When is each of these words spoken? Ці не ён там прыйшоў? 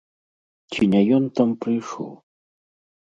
Ці 0.71 0.87
не 0.95 1.01
ён 1.17 1.23
там 1.41 1.49
прыйшоў? 1.67 2.11